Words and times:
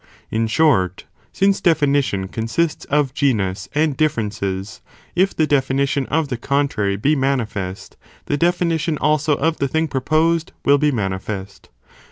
In 0.31 0.47
short, 0.47 1.05
since 1.31 1.61
definition 1.61 2.27
consists 2.27 2.85
of 2.85 3.13
genus 3.13 3.69
and 3.75 3.95
differences, 3.95 4.81
if 5.15 5.35
the 5.35 5.45
definition 5.45 6.07
of 6.07 6.29
the 6.29 6.37
con 6.37 6.67
trary 6.67 6.99
be 6.99 7.15
manifest, 7.15 7.97
the 8.25 8.35
definition 8.35 8.97
also 8.97 9.35
of 9.35 9.57
the 9.57 9.67
thing 9.67 9.87
proposed, 9.87 10.53
will 10.65 10.79
be 10.79 10.91
manifest. 10.91 11.69